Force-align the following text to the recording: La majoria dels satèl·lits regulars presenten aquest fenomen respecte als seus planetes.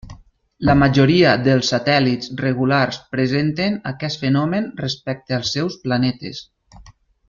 La 0.69 0.75
majoria 0.83 1.33
dels 1.47 1.69
satèl·lits 1.73 2.33
regulars 2.41 2.99
presenten 3.17 3.79
aquest 3.93 4.27
fenomen 4.27 4.69
respecte 4.85 5.39
als 5.41 5.57
seus 5.59 5.81
planetes. 5.89 6.47